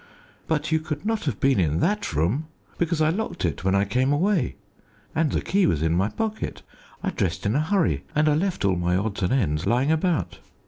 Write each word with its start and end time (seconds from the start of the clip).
But 0.47 0.71
you 0.71 0.79
could 0.79 1.05
not 1.05 1.25
have 1.25 1.39
been 1.39 1.59
in 1.59 1.79
that 1.81 2.11
room, 2.13 2.47
because 2.79 3.01
I 3.03 3.09
locked 3.11 3.45
it 3.45 3.63
when 3.63 3.75
I 3.75 3.85
came 3.85 4.11
away, 4.11 4.55
and 5.13 5.31
the 5.31 5.41
key 5.41 5.67
was 5.67 5.83
in 5.83 5.93
my 5.93 6.09
pocket. 6.09 6.63
I 7.03 7.11
dressed 7.11 7.45
in 7.45 7.53
a 7.53 7.61
hurry 7.61 8.03
and 8.15 8.27
I 8.27 8.33
left 8.33 8.65
all 8.65 8.77
my 8.77 8.95
odds 8.95 9.21
and 9.21 9.31
ends 9.31 9.67
lying 9.67 9.91
about." 9.91 10.39